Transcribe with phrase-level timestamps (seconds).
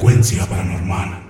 [0.00, 1.29] Frecuencia paranormal.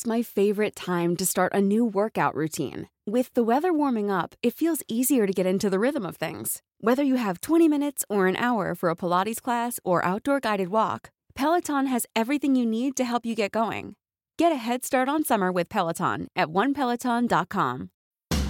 [0.00, 2.88] Spring is my favorite time to start a new workout routine.
[3.06, 6.62] With the weather warming up, it feels easier to get into the rhythm of things.
[6.80, 10.68] Whether you have 20 minutes or an hour for a Pilates class or outdoor guided
[10.68, 13.94] walk, Peloton has everything you need to help you get going.
[14.38, 17.90] Get a head start on summer with Peloton at onepeloton.com.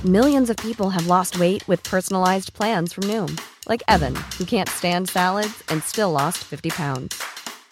[0.04, 4.68] Millions of people have lost weight with personalized plans from Noom, like Evan, who can't
[4.68, 7.22] stand salads and still lost 50 pounds.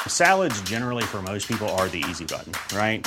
[0.06, 3.06] Salads, generally, for most people, are the easy button, right?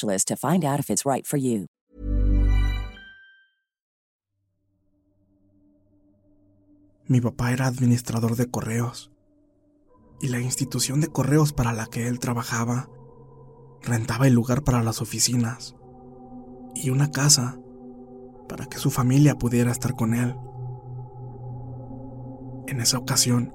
[0.00, 1.66] to find out if it's right for you.
[7.08, 9.12] Mi papá era administrador de correos
[10.20, 12.88] y la institución de correos para la que él trabajaba
[13.82, 15.76] rentaba el lugar para las oficinas
[16.74, 17.58] y una casa
[18.48, 20.34] para que su familia pudiera estar con él.
[22.66, 23.54] En esa ocasión,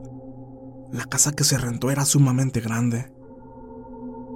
[0.92, 3.12] la casa que se rentó era sumamente grande.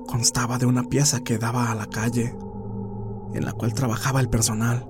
[0.08, 2.36] Constaba de una pieza que daba a la calle,
[3.34, 4.88] en la cual trabajaba el personal.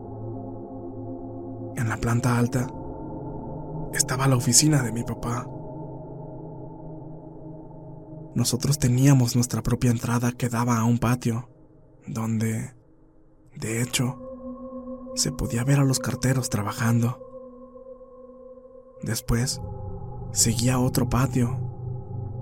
[1.76, 2.68] En la planta alta
[3.94, 5.48] estaba la oficina de mi papá.
[8.36, 11.50] Nosotros teníamos nuestra propia entrada que daba a un patio,
[12.06, 12.76] donde,
[13.56, 14.20] de hecho,
[15.16, 17.22] se podía ver a los carteros trabajando.
[19.02, 19.62] Después,
[20.34, 21.58] seguía otro patio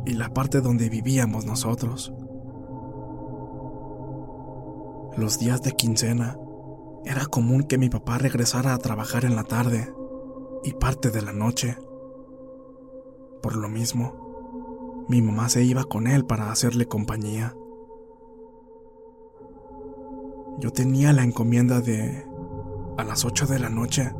[0.05, 2.11] y la parte donde vivíamos nosotros.
[5.17, 6.37] Los días de quincena
[7.05, 9.93] era común que mi papá regresara a trabajar en la tarde
[10.63, 11.77] y parte de la noche.
[13.41, 17.55] Por lo mismo, mi mamá se iba con él para hacerle compañía.
[20.59, 22.25] Yo tenía la encomienda de,
[22.97, 24.13] a las 8 de la noche,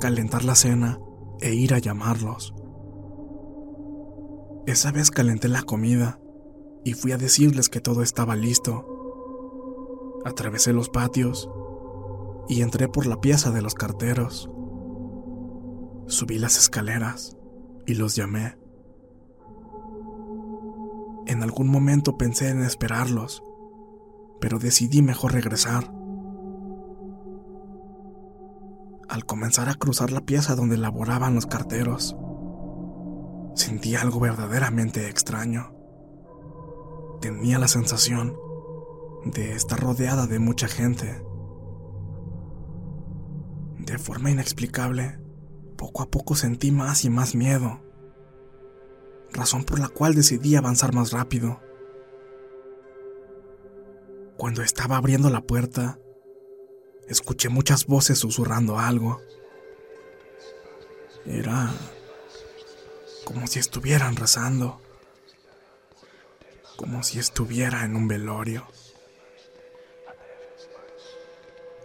[0.00, 0.98] calentar la cena
[1.40, 2.54] e ir a llamarlos.
[4.66, 6.18] Esa vez calenté la comida
[6.82, 8.95] y fui a decirles que todo estaba listo.
[10.26, 11.48] Atravesé los patios
[12.48, 14.50] y entré por la pieza de los carteros.
[16.08, 17.36] Subí las escaleras
[17.86, 18.58] y los llamé.
[21.28, 23.44] En algún momento pensé en esperarlos,
[24.40, 25.94] pero decidí mejor regresar.
[29.08, 32.16] Al comenzar a cruzar la pieza donde laboraban los carteros,
[33.54, 35.72] sentí algo verdaderamente extraño.
[37.20, 38.36] Tenía la sensación
[39.32, 41.22] de estar rodeada de mucha gente.
[43.78, 45.18] De forma inexplicable,
[45.76, 47.80] poco a poco sentí más y más miedo,
[49.32, 51.60] razón por la cual decidí avanzar más rápido.
[54.36, 55.98] Cuando estaba abriendo la puerta,
[57.08, 59.20] escuché muchas voces susurrando algo.
[61.24, 61.72] Era
[63.24, 64.80] como si estuvieran rezando,
[66.76, 68.66] como si estuviera en un velorio.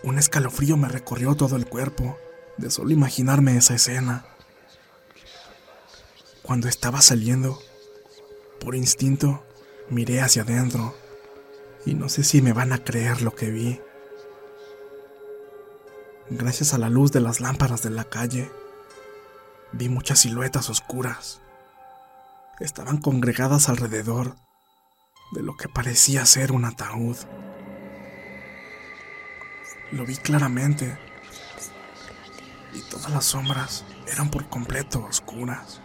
[0.04, 2.18] Un escalofrío me recorrió todo el cuerpo
[2.58, 4.26] de solo imaginarme esa escena.
[6.42, 7.60] Cuando estaba saliendo,
[8.60, 9.44] por instinto,
[9.90, 10.96] miré hacia adentro
[11.86, 13.80] y no sé si me van a creer lo que vi.
[16.30, 18.52] Gracias a la luz de las lámparas de la calle,
[19.72, 21.42] vi muchas siluetas oscuras.
[22.60, 24.36] Estaban congregadas alrededor
[25.34, 27.18] de lo que parecía ser un ataúd.
[29.92, 30.98] Lo vi claramente
[32.74, 35.82] y todas las sombras eran por completo oscuras.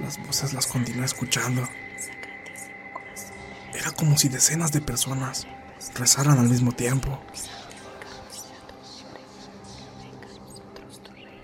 [0.00, 1.62] Las voces las continué escuchando.
[3.74, 5.46] Era como si decenas de personas
[5.96, 7.20] rezaran al mismo tiempo.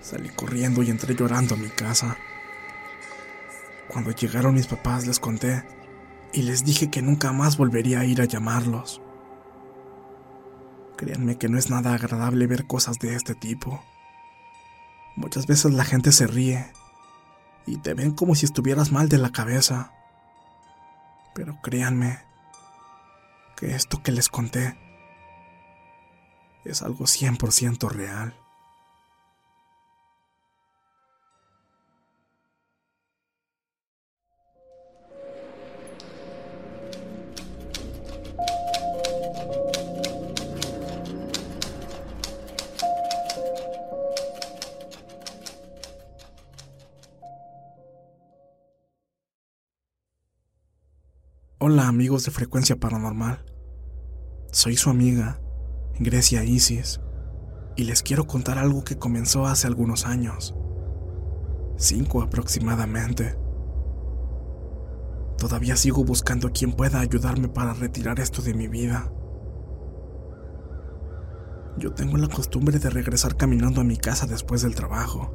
[0.01, 2.17] Salí corriendo y entré llorando a mi casa.
[3.87, 5.63] Cuando llegaron mis papás les conté
[6.33, 9.01] y les dije que nunca más volvería a ir a llamarlos.
[10.97, 13.83] Créanme que no es nada agradable ver cosas de este tipo.
[15.15, 16.71] Muchas veces la gente se ríe
[17.65, 19.91] y te ven como si estuvieras mal de la cabeza.
[21.33, 22.19] Pero créanme
[23.55, 24.77] que esto que les conté
[26.63, 28.35] es algo 100% real.
[51.67, 53.43] Hola amigos de Frecuencia Paranormal.
[54.51, 55.41] Soy su amiga,
[55.99, 57.01] Grecia Isis,
[57.75, 60.53] y les quiero contar algo que comenzó hace algunos años.
[61.75, 63.35] Cinco aproximadamente.
[65.39, 69.11] Todavía sigo buscando a quien pueda ayudarme para retirar esto de mi vida.
[71.79, 75.31] Yo tengo la costumbre de regresar caminando a mi casa después del trabajo.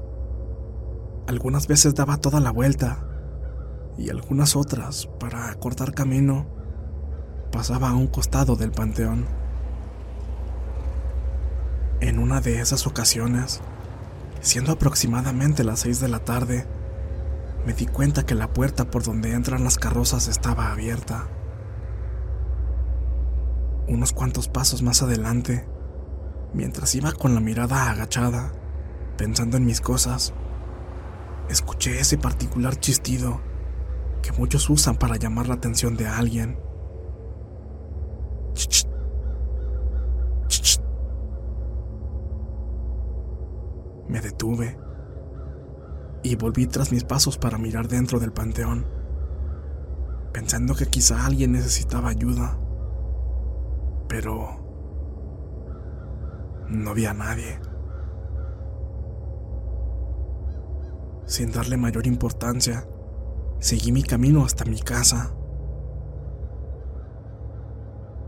[1.27, 3.10] Algunas veces daba toda la vuelta
[3.99, 6.47] y algunas otras, para cortar camino,
[7.53, 9.27] pasaba a un costado del panteón.
[12.01, 13.61] En una de esas ocasiones,
[14.41, 16.67] siendo aproximadamente las seis de la tarde,
[17.67, 21.29] me di cuenta que la puerta por donde entran las carrozas estaba abierta.
[23.87, 25.67] Unos cuantos pasos más adelante,
[26.55, 28.53] mientras iba con la mirada agachada,
[29.19, 30.33] pensando en mis cosas,
[31.51, 33.43] escuché ese particular chistido
[34.21, 36.59] que muchos usan para llamar la atención de alguien.
[44.09, 44.77] Me detuve
[46.23, 48.87] y volví tras mis pasos para mirar dentro del panteón,
[50.33, 52.59] pensando que quizá alguien necesitaba ayuda,
[54.09, 54.61] pero
[56.69, 57.61] no había nadie.
[61.25, 62.87] Sin darle mayor importancia,
[63.61, 65.35] Seguí mi camino hasta mi casa.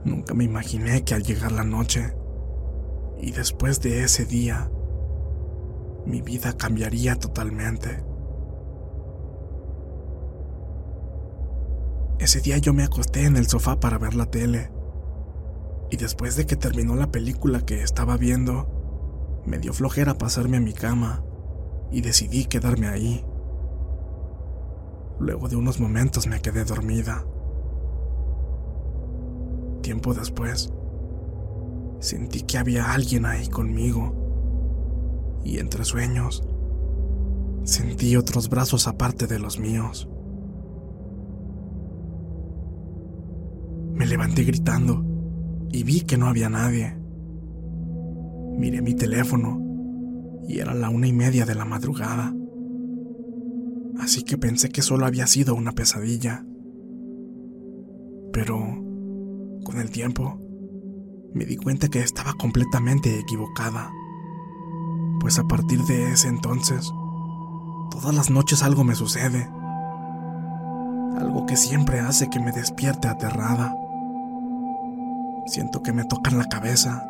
[0.04, 2.14] Nunca me imaginé que al llegar la noche
[3.18, 4.70] y después de ese día,
[6.04, 8.04] mi vida cambiaría totalmente.
[12.18, 14.70] Ese día yo me acosté en el sofá para ver la tele
[15.90, 20.60] y después de que terminó la película que estaba viendo, me dio flojera pasarme a
[20.60, 21.24] mi cama
[21.90, 23.24] y decidí quedarme ahí.
[25.22, 27.24] Luego de unos momentos me quedé dormida.
[29.80, 30.72] Tiempo después,
[32.00, 35.40] sentí que había alguien ahí conmigo.
[35.44, 36.42] Y entre sueños,
[37.62, 40.08] sentí otros brazos aparte de los míos.
[43.92, 45.04] Me levanté gritando
[45.70, 46.98] y vi que no había nadie.
[48.58, 49.60] Miré mi teléfono
[50.48, 52.34] y era la una y media de la madrugada
[54.12, 56.44] así que pensé que solo había sido una pesadilla.
[58.30, 58.58] Pero,
[59.64, 60.38] con el tiempo,
[61.32, 63.90] me di cuenta que estaba completamente equivocada,
[65.18, 66.92] pues a partir de ese entonces,
[67.90, 69.50] todas las noches algo me sucede,
[71.18, 73.74] algo que siempre hace que me despierte aterrada.
[75.46, 77.02] Siento que me tocan la cabeza,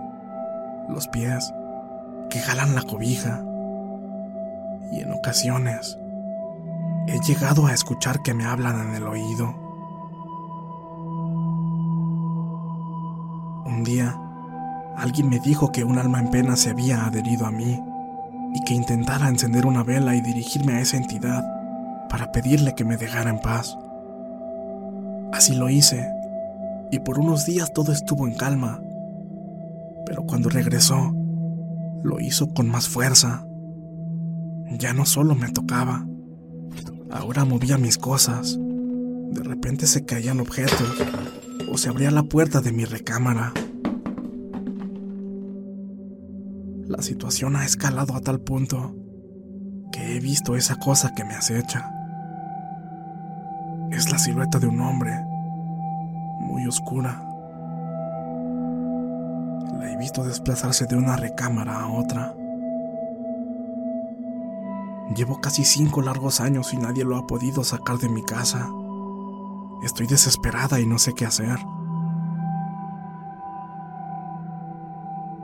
[0.88, 1.52] los pies,
[2.30, 3.44] que jalan la cobija,
[4.92, 5.98] y en ocasiones
[7.06, 9.54] He llegado a escuchar que me hablan en el oído.
[13.66, 14.16] Un día,
[14.96, 17.80] alguien me dijo que un alma en pena se había adherido a mí
[18.54, 21.44] y que intentara encender una vela y dirigirme a esa entidad
[22.08, 23.76] para pedirle que me dejara en paz.
[25.32, 26.08] Así lo hice
[26.92, 28.80] y por unos días todo estuvo en calma,
[30.06, 31.14] pero cuando regresó,
[32.02, 33.44] lo hizo con más fuerza.
[34.70, 36.06] Ya no solo me tocaba,
[37.12, 38.58] Ahora movía mis cosas.
[38.58, 40.94] De repente se caían objetos
[41.70, 43.52] o se abría la puerta de mi recámara.
[46.86, 48.94] La situación ha escalado a tal punto
[49.92, 51.90] que he visto esa cosa que me acecha.
[53.90, 55.12] Es la silueta de un hombre,
[56.40, 57.22] muy oscura.
[59.78, 62.34] La he visto desplazarse de una recámara a otra.
[65.10, 68.70] Llevo casi cinco largos años y nadie lo ha podido sacar de mi casa.
[69.82, 71.58] Estoy desesperada y no sé qué hacer.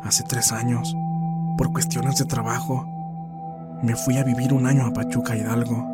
[0.03, 0.97] Hace tres años,
[1.59, 2.87] por cuestiones de trabajo,
[3.83, 5.87] me fui a vivir un año a Pachuca Hidalgo.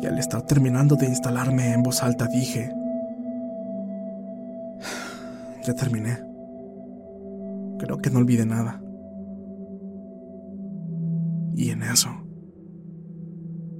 [0.00, 2.70] Y al estar terminando de instalarme en voz alta dije,
[5.64, 6.20] ya terminé.
[7.78, 8.80] Creo que no olvidé nada.
[11.54, 12.21] Y en eso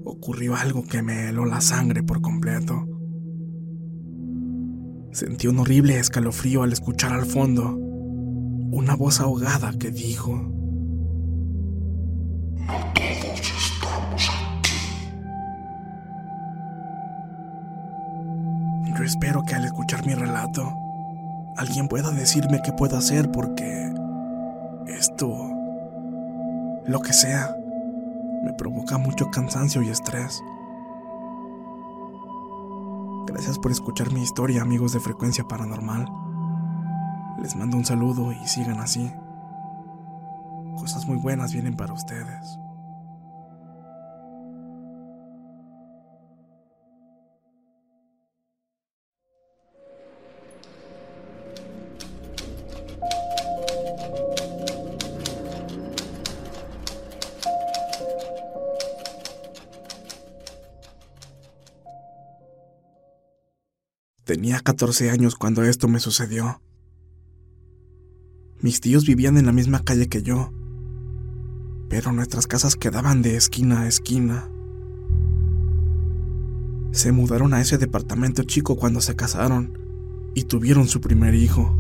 [0.05, 2.87] ocurrió algo que me heló la sangre por completo.
[5.13, 7.77] Sentí un horrible escalofrío al escuchar al fondo
[8.73, 10.33] una voz ahogada que dijo,
[12.57, 14.73] No todos estamos aquí.
[18.97, 20.73] Yo espero que al escuchar mi relato,
[21.59, 23.93] alguien pueda decirme qué puedo hacer porque
[24.87, 25.29] esto,
[26.87, 27.55] lo que sea,
[28.43, 30.43] me provoca mucho cansancio y estrés.
[33.27, 36.07] Gracias por escuchar mi historia, amigos de Frecuencia Paranormal.
[37.41, 39.13] Les mando un saludo y sigan así.
[40.77, 42.59] Cosas muy buenas vienen para ustedes.
[64.25, 66.63] Tenía 14 años cuando esto me sucedió.
[68.61, 70.53] Mis tíos vivían en la misma calle que yo,
[71.89, 74.49] pero nuestras casas quedaban de esquina a esquina.
[76.93, 79.77] Se mudaron a ese departamento chico cuando se casaron
[80.37, 81.77] y tuvieron su primer hijo.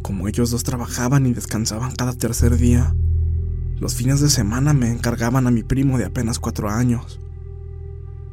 [0.00, 2.96] Como ellos dos trabajaban y descansaban cada tercer día,
[3.78, 7.20] los fines de semana me encargaban a mi primo de apenas cuatro años,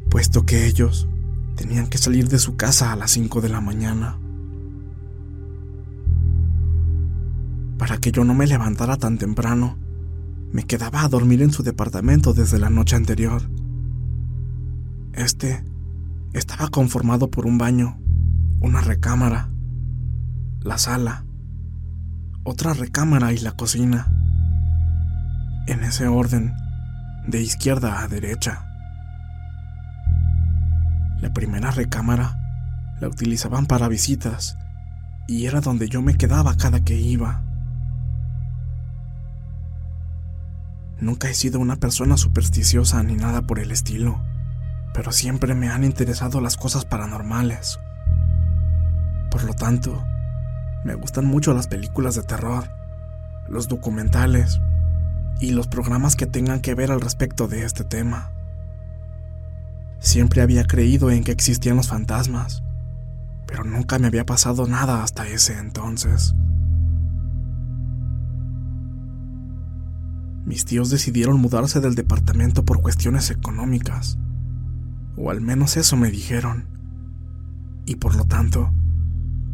[0.10, 1.08] puesto que ellos
[1.56, 4.18] tenían que salir de su casa a las cinco de la mañana.
[7.78, 9.78] Para que yo no me levantara tan temprano,
[10.52, 13.44] me quedaba a dormir en su departamento desde la noche anterior.
[15.14, 15.64] Este
[16.34, 18.00] estaba conformado por un baño,
[18.60, 19.50] una recámara,
[20.62, 21.26] la sala,
[22.44, 24.12] otra recámara y la cocina.
[25.68, 26.54] En ese orden,
[27.28, 28.69] de izquierda a derecha.
[31.22, 32.38] La primera recámara
[33.02, 34.58] la utilizaban para visitas
[35.28, 37.42] y era donde yo me quedaba cada que iba.
[41.00, 44.22] Nunca he sido una persona supersticiosa ni nada por el estilo,
[44.94, 47.80] pero siempre me han interesado las cosas paranormales.
[49.32, 50.04] Por lo tanto,
[50.84, 52.70] me gustan mucho las películas de terror,
[53.48, 54.60] los documentales
[55.40, 58.32] y los programas que tengan que ver al respecto de este tema.
[60.00, 62.64] Siempre había creído en que existían los fantasmas,
[63.48, 66.36] pero nunca me había pasado nada hasta ese entonces.
[70.46, 74.18] Mis tíos decidieron mudarse del departamento por cuestiones económicas,
[75.16, 76.66] o al menos eso me dijeron,
[77.86, 78.72] y por lo tanto,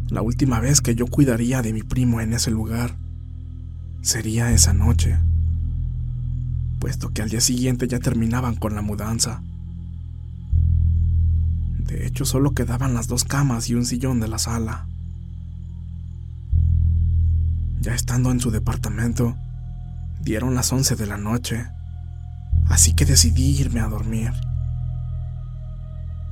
[0.10, 2.98] la última vez que yo cuidaría de mi primo en ese lugar
[4.02, 5.18] sería esa noche,
[6.80, 9.42] puesto que al día siguiente ya terminaban con la mudanza.
[11.86, 14.88] De hecho, solo quedaban las dos camas y un sillón de la sala.
[17.80, 19.38] Ya estando en su departamento,
[20.22, 21.68] dieron las once de la noche,
[22.68, 24.34] así que decidí irme a dormir.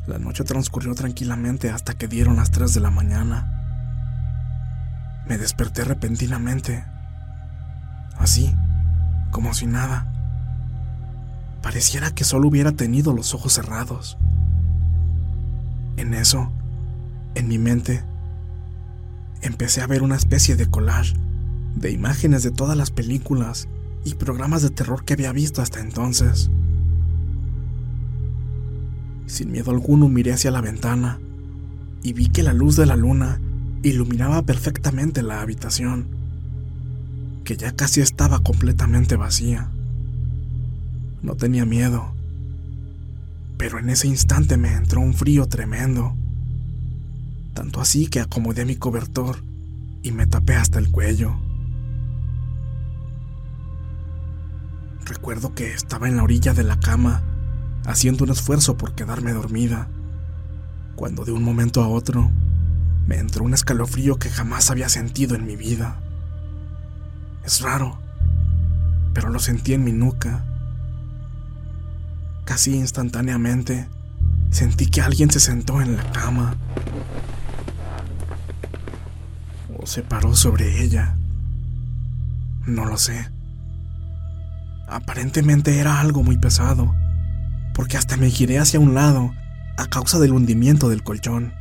[0.08, 3.62] La noche transcurrió tranquilamente hasta que dieron las tres de la mañana.
[5.28, 6.84] Me desperté repentinamente,
[8.18, 8.56] así,
[9.30, 10.08] como si nada.
[11.62, 14.18] Pareciera que solo hubiera tenido los ojos cerrados.
[15.98, 16.52] En eso,
[17.36, 18.04] en mi mente,
[19.42, 21.16] empecé a ver una especie de collage
[21.76, 23.68] de imágenes de todas las películas
[24.06, 26.50] y programas de terror que había visto hasta entonces.
[29.26, 31.20] Sin miedo alguno miré hacia la ventana
[32.04, 33.40] y vi que la luz de la luna
[33.82, 36.08] iluminaba perfectamente la habitación,
[37.44, 39.70] que ya casi estaba completamente vacía.
[41.22, 42.13] No tenía miedo,
[43.58, 46.16] pero en ese instante me entró un frío tremendo.
[47.54, 49.44] Tanto así que acomodé mi cobertor
[50.02, 51.36] y me tapé hasta el cuello.
[55.06, 57.24] Recuerdo que estaba en la orilla de la cama,
[57.86, 59.90] haciendo un esfuerzo por quedarme dormida,
[60.96, 62.32] cuando de un momento a otro
[63.06, 66.02] me entró un escalofrío que jamás había sentido en mi vida.
[67.46, 68.00] Es raro,
[69.14, 70.46] pero lo sentí en mi nuca
[72.46, 73.88] Casi instantáneamente
[74.50, 76.56] sentí que alguien se sentó en la cama
[79.78, 81.16] o se paró sobre ella.
[82.66, 83.30] No lo sé.
[84.88, 86.94] Aparentemente era algo muy pesado,
[87.74, 89.34] porque hasta me giré hacia un lado
[89.78, 91.54] a causa del hundimiento del colchón.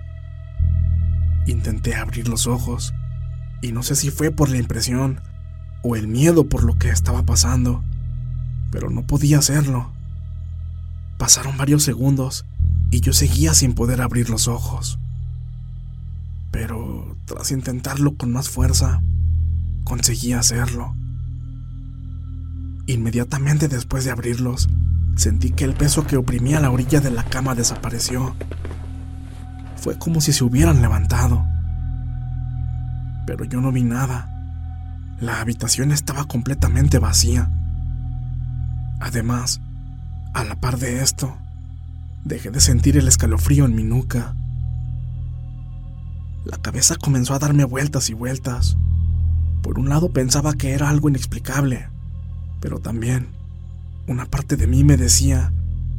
[1.47, 2.95] Intenté abrir los ojos,
[3.63, 5.21] y no sé si fue por la impresión
[5.83, 7.83] o el miedo por lo que estaba pasando,
[8.71, 9.91] pero no podía hacerlo.
[11.23, 12.47] Pasaron varios segundos
[12.91, 14.99] y yo seguía sin poder abrir los ojos.
[16.51, 19.01] Pero tras intentarlo con más fuerza,
[19.85, 20.97] conseguí hacerlo.
[22.89, 24.69] Inmediatamente después de abrirlos,
[25.15, 28.35] sentí que el peso que oprimía la orilla de la cama desapareció.
[29.77, 31.47] Fue como si se hubieran levantado.
[33.29, 34.29] Pero yo no vi nada.
[35.21, 37.49] La habitación estaba completamente vacía.
[38.99, 39.62] Además,
[40.33, 41.37] a la par de esto,
[42.25, 44.35] dejé de sentir el escalofrío en mi nuca.
[46.45, 48.77] La cabeza comenzó a darme vueltas y vueltas.
[49.63, 51.89] Por un lado pensaba que era algo inexplicable,
[52.61, 53.29] pero también
[54.09, 55.53] una parte de mí me decía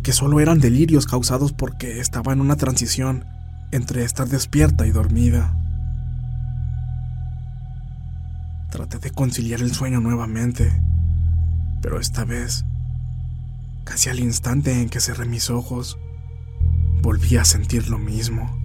[0.03, 3.25] que solo eran delirios causados porque estaba en una transición
[3.71, 5.57] entre estar despierta y dormida.
[8.69, 10.81] Traté de conciliar el sueño nuevamente,
[11.81, 12.65] pero esta vez,
[13.83, 15.97] casi al instante en que cerré mis ojos,
[17.01, 18.59] volví a sentir lo mismo.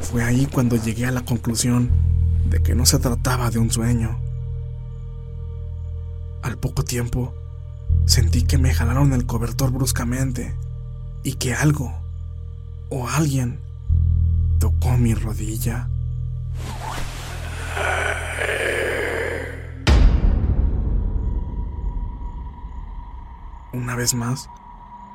[0.00, 1.90] Fue ahí cuando llegué a la conclusión
[2.48, 4.20] de que no se trataba de un sueño.
[6.42, 7.34] Al poco tiempo,
[8.04, 10.54] sentí que me jalaron el cobertor bruscamente
[11.22, 11.92] y que algo
[12.88, 13.60] o alguien
[14.58, 15.88] tocó mi rodilla.
[23.74, 24.50] Una vez más,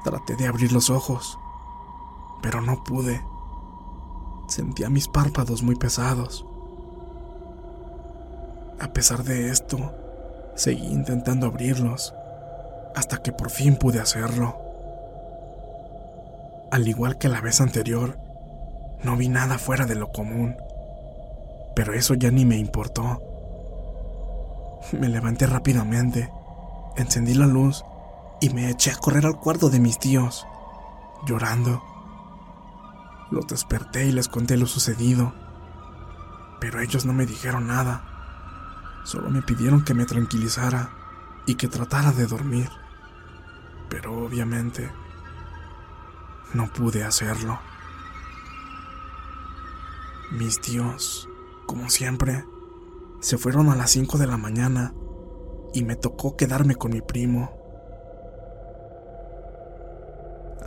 [0.04, 1.38] traté de abrir los ojos,
[2.41, 3.24] pero no pude.
[4.48, 6.43] Sentía mis párpados muy pesados.
[8.80, 9.93] A pesar de esto,
[10.56, 12.15] seguí intentando abrirlos,
[12.96, 14.58] hasta que por fin pude hacerlo.
[16.72, 18.17] Al igual que la vez anterior,
[19.04, 20.58] no vi nada fuera de lo común,
[21.76, 23.22] pero eso ya ni me importó.
[24.93, 26.32] Me levanté rápidamente,
[26.96, 27.84] encendí la luz
[28.41, 30.45] y me eché a correr al cuarto de mis tíos,
[31.26, 31.84] llorando.
[33.32, 35.34] Los desperté y les conté lo sucedido,
[36.60, 40.91] pero ellos no me dijeron nada, solo me pidieron que me tranquilizara
[41.45, 42.69] y que tratara de dormir,
[43.89, 44.91] pero obviamente
[46.54, 47.60] no pude hacerlo.
[50.32, 51.30] Mis tíos,
[51.65, 52.45] como siempre,
[53.21, 54.93] se fueron a las 5 de la mañana
[55.73, 57.57] y me tocó quedarme con mi primo.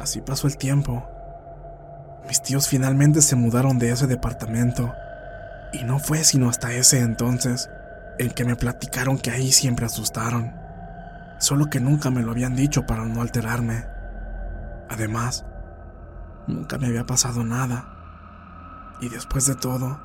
[0.01, 1.07] Así pasó el tiempo.
[2.27, 4.95] Mis tíos finalmente se mudaron de ese departamento
[5.73, 7.69] y no fue sino hasta ese entonces
[8.19, 10.55] en que me platicaron que ahí siempre asustaron,
[11.39, 13.85] solo que nunca me lo habían dicho para no alterarme.
[14.89, 15.45] Además,
[16.47, 17.87] nunca me había pasado nada.
[19.03, 20.01] Y después de todo,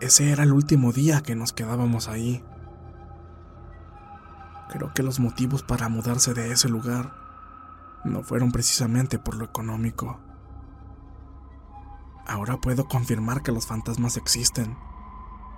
[0.00, 2.44] ese era el último día que nos quedábamos ahí.
[4.70, 7.27] Creo que los motivos para mudarse de ese lugar
[8.04, 10.20] no fueron precisamente por lo económico.
[12.26, 14.76] Ahora puedo confirmar que los fantasmas existen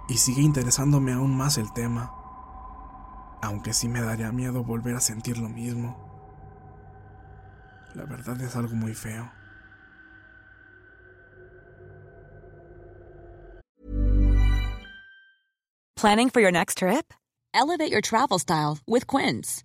[0.09, 2.13] y sigue interesándome aún más el tema,
[3.43, 5.97] aunque sí me daría miedo volver a sentir lo mismo.
[7.95, 9.31] La verdad es algo muy feo.
[15.97, 17.13] Planning for your next trip?
[17.53, 19.65] Elevate your travel style with Quince.